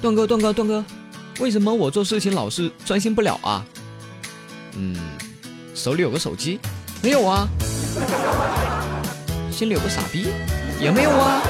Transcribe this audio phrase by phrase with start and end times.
[0.00, 0.84] 段哥，段哥，段哥，
[1.40, 3.64] 为什么我做事情老是专心不了啊？
[4.74, 4.96] 嗯，
[5.74, 6.58] 手里有个手机，
[7.02, 7.46] 没有啊。
[9.50, 10.28] 心里有个傻逼，
[10.80, 11.42] 也没有啊。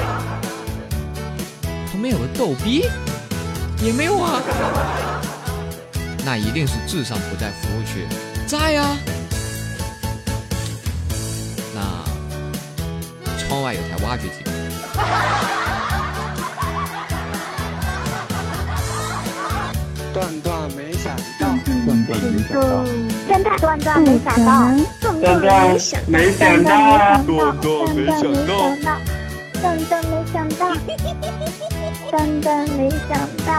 [1.91, 2.83] 旁边有个逗逼，
[3.81, 4.41] 也没有啊。
[6.25, 8.05] 那一定是智商不在服务区，
[8.45, 8.97] 在呀。
[11.73, 14.43] 那窗外有台挖掘机。
[20.13, 21.47] 段段没想到，
[21.85, 22.83] 段段没想到，
[23.29, 24.49] 真的段段没想到，
[24.99, 25.39] 段段
[26.07, 26.69] 没想到，
[27.23, 28.51] 段段没想到，
[29.61, 30.61] 段段没想到，
[32.11, 33.09] 段段没想
[33.45, 33.49] 到。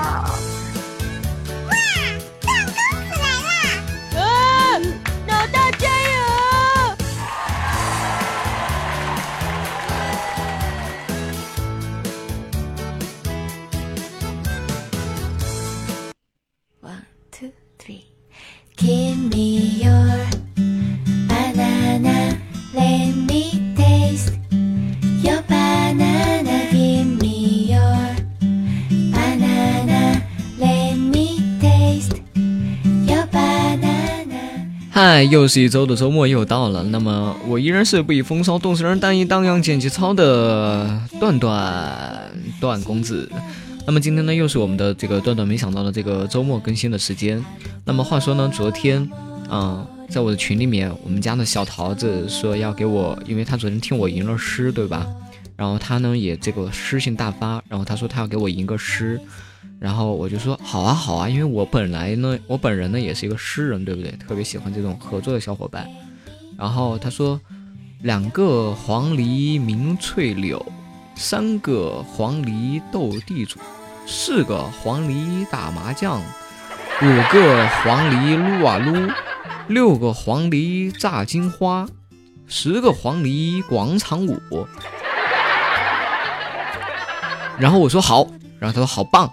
[35.25, 43.31] 又是一周的周末又到了，那么我依然是不以风骚动世人，但以荡漾剪辑操的段段段公子。
[43.87, 47.45] 那么今天呢，又是我们的这个段段没想到的这个周末更新的时间。
[47.85, 49.11] 那么话说呢，昨天，
[49.51, 55.07] 嗯，在我的群里面，我们家的小桃子说要给我，因为他昨天听我吟了诗，对吧？
[55.63, 59.21] 然后他呢也这个诗性大发，然后他说他要给我吟个诗。
[59.79, 64.11] 然后我就说好啊好啊，因为我本来呢，我本人呢也是一个诗人，对不对？
[64.17, 65.89] 特别喜欢这种合作的小伙伴。
[66.59, 67.41] 然后他说，
[68.01, 70.67] 两个黄鹂鸣翠柳，
[71.15, 73.61] 三个黄鹂斗地主，
[74.05, 76.21] 四个黄鹂打麻将，
[77.01, 79.13] 五个黄鹂撸啊撸，
[79.69, 81.87] 六个黄鹂炸金花，
[82.49, 84.67] 十个黄鹂广场舞。
[87.59, 88.27] 然后我说好，
[88.59, 89.31] 然后他说好棒。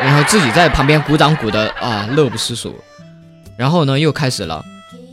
[0.00, 2.74] 然后自己在旁边鼓掌鼓的啊，乐不思蜀。
[3.56, 4.64] 然后呢，又开始了，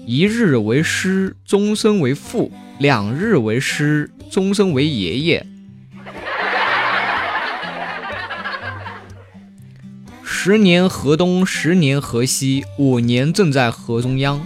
[0.07, 5.45] 一日为师，终身为父；两日为师，终身为爷爷；
[10.23, 14.45] 十年河东，十年河西，五年正在河中央。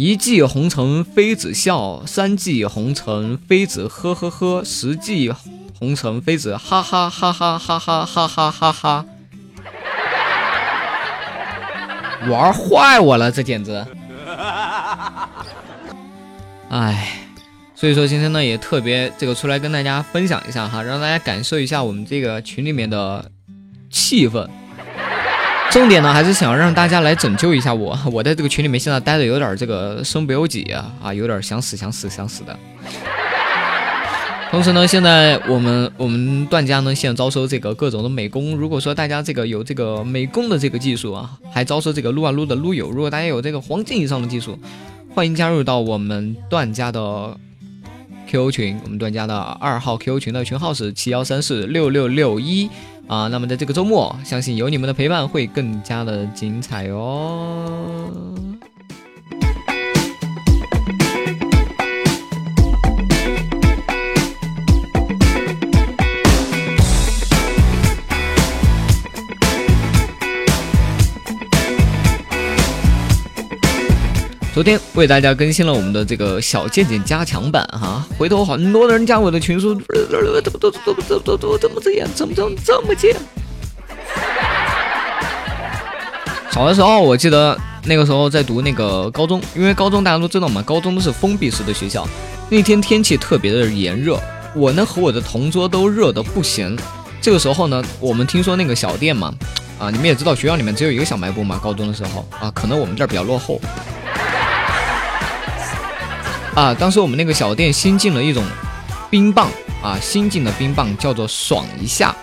[0.00, 5.30] 一骑红尘妃子笑，三骑红尘妃子呵呵呵，十骑。
[5.78, 9.04] 红尘妃子，哈哈哈哈哈哈哈哈哈哈！
[12.30, 13.84] 玩坏我了，这简直！
[16.70, 17.20] 哎，
[17.74, 23.30] 所以说今天呢也特别这个出来跟大家分享一下哈，让大家感受一下我们这个群里面的
[23.90, 24.48] 气氛。
[25.70, 32.58] 重点呢还是想让大家来拯救一下我， 我在这个群里面现在待的有点这个身不由己啊啊，有点想死想死想死的。
[34.50, 38.56] 同时呢，现在我们我们段家呢，现在招收这个各种的美工。
[38.56, 42.90] 如果说大家这个有这个美工的这个技术啊，还招收这个撸啊撸的撸友。
[42.90, 44.58] 如果大家有这个黄金以上的技术，
[45.14, 47.36] 欢迎加入到我们段家的
[48.26, 48.80] QQ 群。
[48.82, 52.68] 我们段家的二号 QQ 群的群号是七幺三四六六六一
[53.10, 53.26] 啊。
[53.26, 58.29] 那么在这个周末，相信有你们的陪伴，会更加的精彩哦。
[74.60, 83.16] 昨天为大家更新了我们的这个小健健加强版哈，回头很多人加我的群说，怎么怎么怎么怎么怎么怎么这样，怎么怎么这么贱？
[86.52, 92.06] 小的时候我记得那个时候在读那个高中，因为高中大家都知道嘛，高中都是封闭式的学校。
[92.50, 94.20] 那天天气特别的炎热，
[94.54, 96.78] 我呢和我的同桌都热的不行。
[97.22, 99.32] 这个时候呢，我们听说那个小店嘛，
[99.78, 103.58] 啊，你们也知道学校里面只有一个小卖部嘛，高中的时候啊，可能我们这儿比较落后。
[106.54, 108.44] 啊，当时我们那个小店新进了一种
[109.08, 109.48] 冰棒
[109.82, 112.14] 啊，新进的冰棒叫做“爽一下”，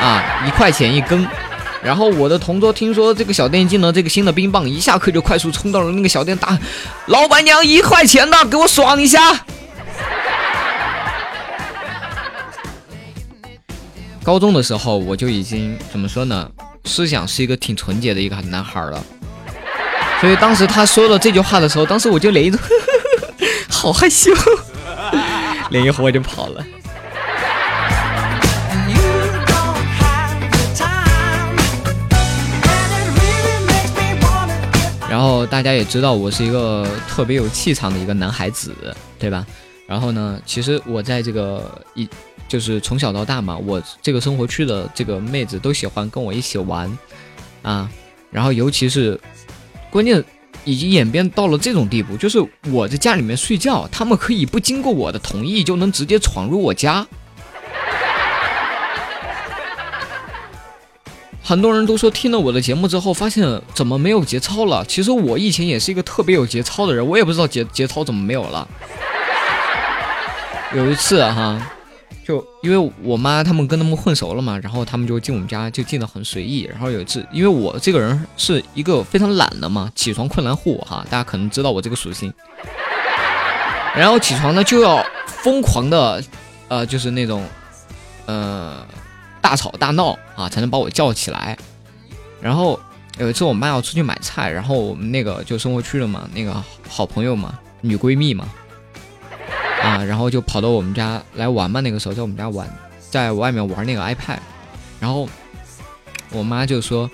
[0.00, 1.26] 啊，一块钱一根。
[1.80, 6.58] 然后我的同桌听说这个小店进了这个新的冰棒，一下课就快速冲到了那个小店，大
[7.06, 9.44] 老板娘一块钱的，给我爽一下。
[14.24, 16.50] 高中的时候我就已经怎么说呢，
[16.84, 19.02] 思想是一个挺纯洁的一个男孩了。
[20.20, 24.32] 所以当时他说了这句话的时候，当时我就脸一呵呵 好害羞，
[25.70, 26.64] 脸一红我就跑了。
[35.08, 38.74] 然后大家也知道我是一个特别有气场的一个男孩子，
[39.18, 39.44] 对吧？
[39.86, 42.08] 然后呢，其实我在这个一
[42.46, 46.98] 就是从小到大嘛，我这个生活区的这个妹子都喜欢跟我一起玩，
[47.62, 47.88] 啊，
[48.30, 49.18] 然后尤其是
[49.90, 50.22] 关键
[50.64, 52.38] 已经演变到了这种地步，就是
[52.70, 57.06] 我在家里面睡觉，他们可以不经过我的同意就能直接闯入我家。
[61.42, 64.84] 很多人都说听了我的节目之后，发现怎么没有节操了？
[64.84, 68.68] 其实我以前也是一个特别有节操的人，我也不知道节节操怎么没有了。
[70.74, 71.58] 有一次哈，
[72.28, 76.64] 就因为我妈他们跟他们混熟了嘛，然后他们就进我们家，就进的很随意。
[76.70, 82.30] 然后有一次，因为我这个人是一个非常懒的嘛，起床困难户哈，大家可能知道我这个属性。
[83.96, 86.22] 然后起床呢就要疯狂的，
[86.68, 87.42] 呃，就是那种，
[88.26, 88.76] 呃。
[89.40, 91.56] 大吵大闹啊，才能把我叫起来。
[92.42, 92.78] 然后
[93.18, 96.52] 有一次我妈要出去买菜，然后我们那个就生活区的嘛，那个
[96.88, 98.46] 好朋友嘛，女闺蜜嘛，
[99.82, 101.80] 啊，然后就跑到我们家来玩嘛。
[101.80, 102.68] 那个时候在我们家玩，
[103.10, 104.38] 在外面玩那个 iPad。
[105.00, 105.28] 然后
[106.30, 107.10] 我妈就说，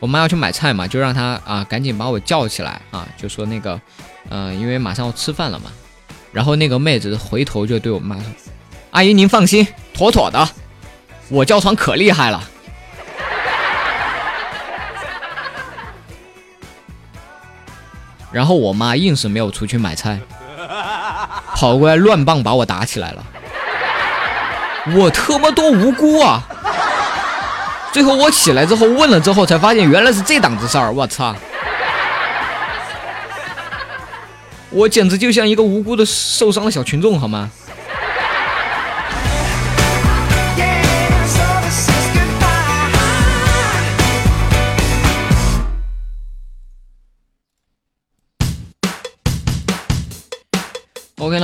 [0.00, 3.80] 我妈要去买菜嘛，就让她啊赶紧把我叫起来啊，就说那个，
[4.28, 5.70] 呃，因为马上要吃饭了嘛。
[6.32, 8.24] 然后那个妹子回头就对我妈说
[8.92, 10.48] ：“阿姨您放心，妥妥的。”
[11.30, 12.42] 我叫床可厉害了，
[18.32, 20.18] 然后我妈硬是没有出去买菜，
[21.58, 23.24] 跑过来乱棒把我打起来了，
[24.94, 26.40] 我特么多无辜啊！
[27.90, 31.34] 最后我起来之后问了之后，才发现原来是这档子事儿，我操！
[34.70, 37.50] 我简直就像一个无辜的受伤的小群众，好吗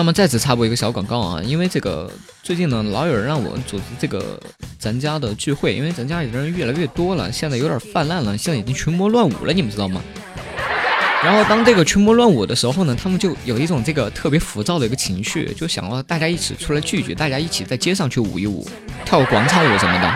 [0.04, 2.08] 么再次插播一个小广告啊，因为这个
[2.42, 4.38] 最近呢，老有人让我组织这个
[4.78, 10.00] 咱家的聚会，因为咱家里的人越来越多了，现在有点泛滥了，现在已经群魔乱舞了，你们知道吗？
[11.24, 18.68] 然后当这个群魔乱舞的时候呢，他们就有一种这个特别浮躁的一个情绪，就想要大家一起出来聚聚，大家一起在街上去舞一舞，
[19.06, 20.14] 跳个广场舞什么的。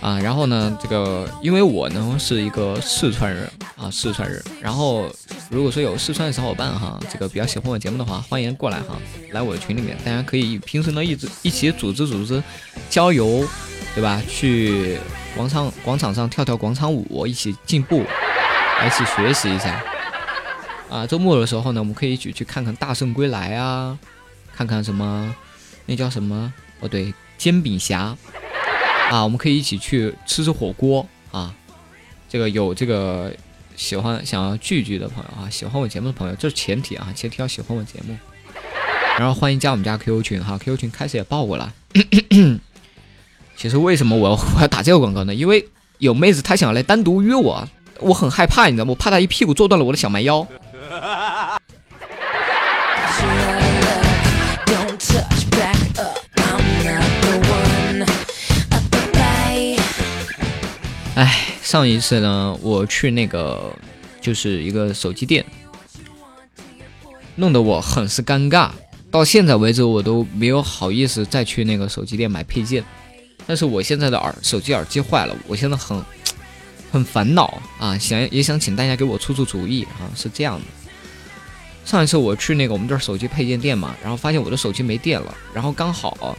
[0.00, 4.42] 啊，然后呢，这个因为我呢是一个四川人啊，四川人。
[4.60, 5.08] 然后
[5.52, 8.96] 如果说有四川的小伙伴哈，这个比较喜欢我节目的话，欢迎过来哈，
[9.32, 12.42] 来我的群里面，大家可以平时呢一直一起组织组织
[12.88, 13.46] 郊游，
[13.94, 14.22] 对吧？
[14.26, 14.98] 去
[15.36, 19.78] 广场广场上跳跳广场舞，一起进步，一起学习一下。
[20.88, 23.98] 啊，周末的时候呢，我们可以一起去看看《大圣归来》啊，
[24.56, 25.34] 看看什么，
[25.84, 26.50] 那叫什么？
[26.80, 28.16] 哦，对，煎饼侠。
[29.10, 31.54] 啊，我们可以一起去吃吃火锅啊！
[32.26, 33.30] 这个有这个
[33.76, 38.16] 喜欢想要聚聚的朋友啊，喜欢我节目的朋友，这是前提啊，前提要喜欢我节目。
[39.18, 41.72] 然后欢迎加我们家 QQ 群哈，QQ 群开始也报过了。
[43.56, 45.34] 其实为什么我要我要打这个广告呢？
[45.34, 47.68] 因为有妹子她想来单独约我，
[48.00, 48.90] 我很害怕，你知道吗？
[48.90, 50.46] 我怕她一屁股坐断了我的小蛮腰。
[61.22, 63.72] 哎，上一次呢，我去那个
[64.20, 65.46] 就是一个手机店，
[67.36, 68.70] 弄得我很是尴尬。
[69.08, 72.84] 到现在为止，我都没有好意思再去那个手机店买配件。
[73.46, 76.02] 但是我现在的耳手机耳机坏了，我现在很
[76.90, 80.10] 很烦恼啊，想也想请大家给我出出主意啊。
[80.16, 80.64] 是这样的，
[81.84, 86.36] 上一次我去那个我们这儿手机配件店嘛，然后发现我的手机没电了，然后刚好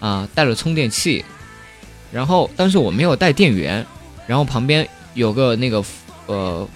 [0.00, 1.24] 啊带了充电器，
[2.10, 3.86] 然后但是我没有带电源。
[4.26, 5.84] 然后旁边有个那个
[6.26, 6.66] 呃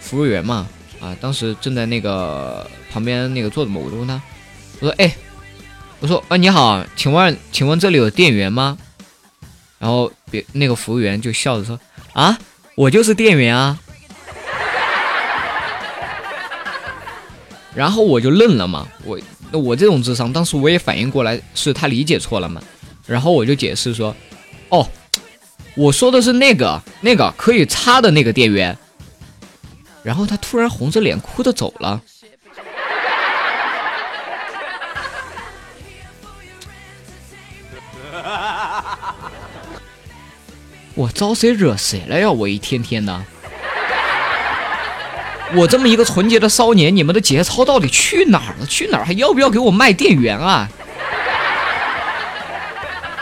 [0.00, 0.68] 服务员嘛，
[1.00, 4.22] 啊，当时正在那个旁边那个坐着嘛，我就问他，
[4.80, 5.12] 我说，哎，
[6.00, 8.78] 我说，啊，你好，请问，请问这里有店员吗？
[9.78, 11.78] 然后别那个服务员就笑着说，
[12.12, 12.38] 啊，
[12.76, 13.78] 我就是店员啊。
[17.74, 19.18] 然后我就愣了嘛，我
[19.50, 22.62] 那我这种智商，当时我也反应过来是他理解错了嘛，
[23.06, 24.14] 然后我就解释说，
[24.68, 24.88] 哦。
[25.76, 28.76] 我说的是那个那个可以插的那个电源，
[30.02, 32.00] 然后他突然红着脸哭着走了。
[40.94, 42.30] 我招谁惹谁了呀？
[42.30, 43.24] 我一天天的，
[45.54, 48.66] 我这么一个纯洁的少年，你们的节操到底去哪儿了？
[48.66, 50.68] 去哪儿还要不要给我卖电源啊？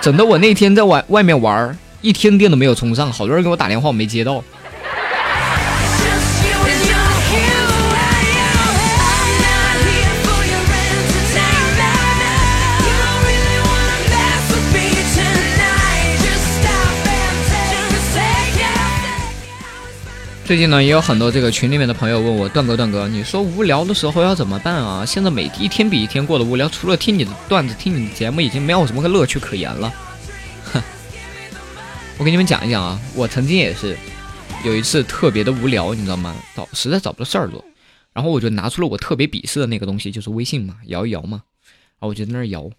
[0.03, 1.75] 整的我那天在外外面玩儿。
[2.03, 4.43] 一天电都没有充上，好多人给我打电话，我没接到。
[20.45, 25.07] 最近呢，也有很多这个群里面的朋友问我，段哥，段哥，你说无聊的时候要怎么办啊？
[25.07, 29.91] 现在每一天比一天过得无聊，除了听你的段子、听你的节目，已经没有什么个乐趣可言了。
[32.23, 33.99] 我给你们讲一讲啊，我曾经也是
[34.65, 36.33] 有一次特别的无聊，你知道吗？
[36.55, 37.65] 找实在找不到事儿做，
[38.13, 41.43] 然后我就拿出了我特别鄙视的那个东西，就是微信嘛，摇一摇嘛，
[41.99, 42.71] 然后我就在那儿摇，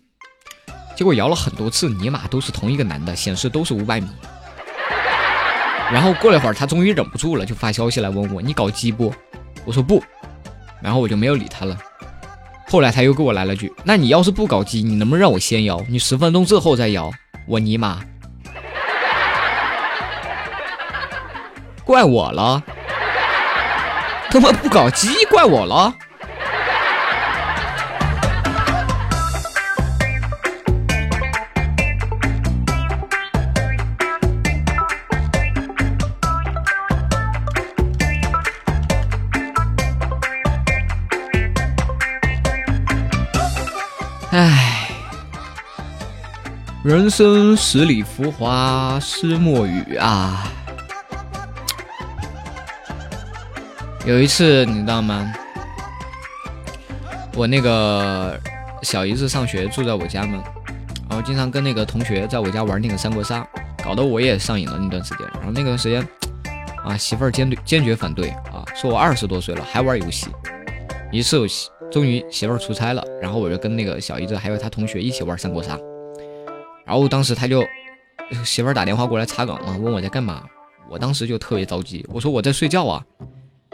[0.96, 4.08] 结果摇了很多次，尼玛都是同一个男的，显示都是五百米。
[5.92, 9.14] 然后过了一会儿，他终于忍不住了，就发消息来问我：“你搞基不？”
[9.68, 10.02] 我说不，
[10.82, 11.78] 然后我就没有理他了。
[12.70, 15.86] 后来他又给我来了句：“那你要是不搞基，你能不能让我先摇？
[15.90, 17.12] 你十分钟之后再摇？”
[17.46, 18.02] 我尼玛，
[21.86, 22.64] 怪我了？
[24.32, 25.94] 他妈不搞基，怪我了？
[44.32, 44.90] 唉，
[46.84, 50.48] 人生十里浮华，湿墨雨啊。
[54.06, 55.34] 有一次，你知道吗？
[57.36, 58.40] 我那个
[58.82, 60.44] 小姨子上学住在我家嘛，
[61.10, 63.48] 然后经常跟那个同学在我家玩那个三国杀，
[63.84, 65.26] 搞得我也上瘾了那段时间。
[65.36, 66.06] 然后那段时间
[66.86, 70.28] 啊，媳妇儿坚决坚决反对啊，说我二十多岁了还玩游戏。
[71.12, 71.48] 一次我。
[71.92, 75.78] 终于媳妇儿出差了，然后我就跟那个小姨子还有她同学一起玩三国杀，
[76.88, 77.64] 然后当时他就
[78.44, 80.44] 媳妇儿打电话过来查岗嘛，问我在干嘛，
[80.90, 83.06] 我当时就特别着急，我说我在睡觉啊，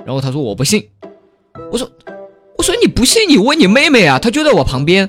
[0.09, 0.89] 然后他说我不信，
[1.71, 1.87] 我说
[2.57, 5.07] 我说你不信你问你妹妹啊，她就在我旁边。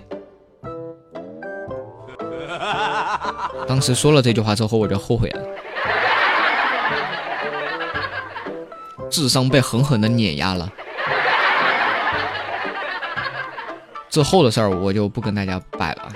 [3.66, 5.40] 当时说了这句话之后我就后悔了，
[9.08, 10.70] 智商被狠狠的碾压了。
[14.10, 16.12] 之后的事儿我就不跟大家摆了。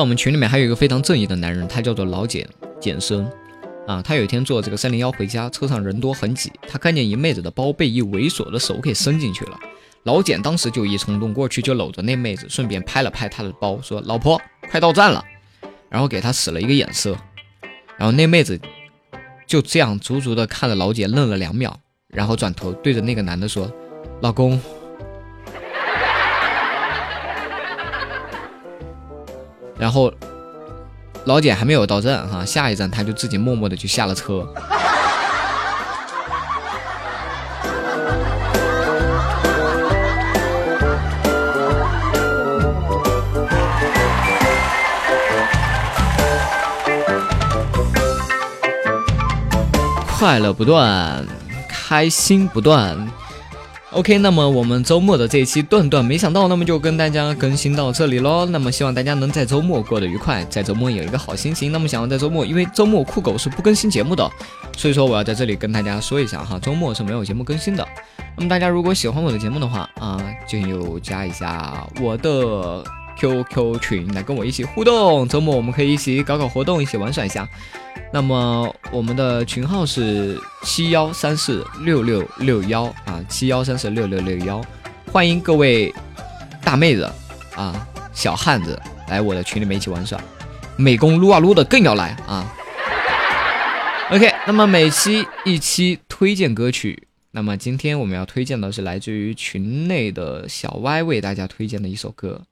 [0.00, 2.48] 在我们群里面还有一个非常正义的男人，他叫做老简
[2.80, 3.30] 简生
[3.86, 4.00] 啊。
[4.00, 9.60] 他有一天坐这个三零幺回家，车上人多很挤，他看见一妹子的包被一猥琐的手给伸进去了。
[10.04, 14.40] 老简当时就一冲动过去就搂着那妹子，顺便拍了拍她的包，说：“老婆，
[14.70, 15.22] 快到站了。”
[15.90, 17.14] 然后给她使了一个眼色。
[17.98, 18.58] 然后那妹子
[19.46, 21.78] 就这样足足的看了老简愣了两秒，
[22.08, 23.70] 然后转头对着那个男的说
[24.22, 24.58] ：“老公。”
[29.80, 30.12] 然后
[31.24, 34.46] 老简还没有到站哈，下一站他就自己默默的就下了车。
[50.18, 51.26] 快乐不断，
[51.66, 53.09] 开心不断。
[53.92, 58.46] OK，那么我们周末的这一期段段没想到，那么就跟大家更新到这里喽。
[58.46, 61.72] 那么希望大家能在周末过得愉快，在周末有一个好心情。
[61.72, 64.30] 那么想要在周末，因为周末酷狗是不更新节目的，
[64.76, 67.84] 所以说我要在这里跟大家说一下哈，周末是没有节目更新的。
[68.36, 72.84] 那么大家如果喜欢我的节目的话啊，就加一下我的。
[73.20, 77.46] QQ 群来跟我一起互动，周末我们可以一起搞搞活动，一起玩耍一下。
[78.10, 84.64] 那么我们的群号是七幺三四六六六幺啊，七幺三四六六六幺，
[85.12, 85.94] 欢迎各位
[86.64, 87.02] 大妹子
[87.54, 90.18] 啊、小汉子来我的群里面一起玩耍。
[90.76, 92.50] 美工撸啊撸的更要来啊。
[94.10, 102.42] OK，那么每期一期推荐歌曲，那么今天我们要推荐的是来自于群内的小歪为大家推荐的一首歌。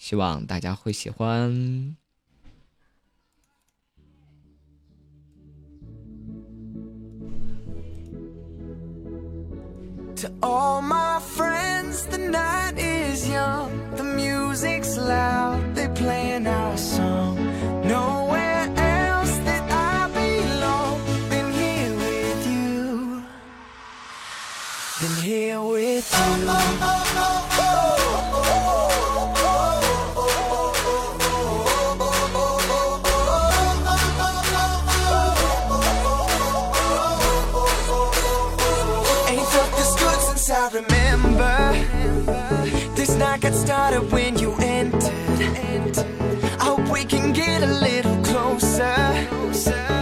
[0.00, 1.96] 希望大家会喜欢。
[10.16, 17.36] To all my friends, the night is young, the music's loud, they playing our song.
[17.84, 23.22] Nowhere else that I belong than here with you,
[25.02, 26.48] than here with you.
[26.48, 26.86] I
[43.91, 45.97] started when you entered
[46.59, 50.00] I hope we can get a little closer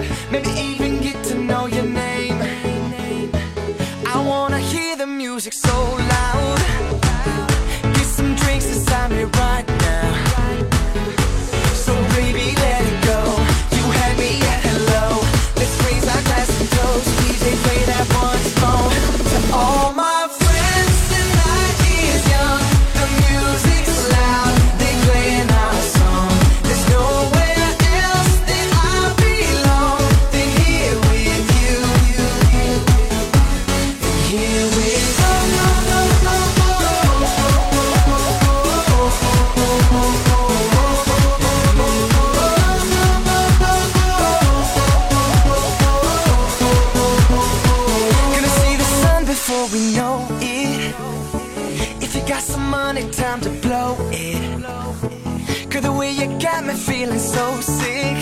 [56.69, 58.17] me feeling so sick.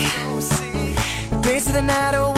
[1.42, 2.37] Dancing the night away